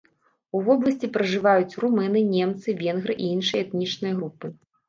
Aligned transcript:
У 0.59 0.61
вобласці 0.69 1.09
пражываюць 1.17 1.77
румыны, 1.85 2.25
немцы, 2.37 2.75
венгры 2.83 3.13
і 3.23 3.31
іншыя 3.37 3.61
этнічныя 3.67 4.13
групы. 4.19 4.53